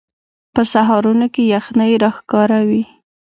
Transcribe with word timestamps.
په 0.53 0.61
سهارونو 0.73 1.25
کې 1.33 1.43
یخنۍ 1.55 1.91
راښکاره 2.03 2.59
وي 2.69 2.83